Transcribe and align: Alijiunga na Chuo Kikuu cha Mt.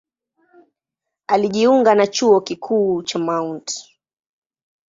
Alijiunga 1.27 1.95
na 1.95 2.07
Chuo 2.07 2.41
Kikuu 2.41 3.03
cha 3.03 3.19
Mt. 3.19 3.93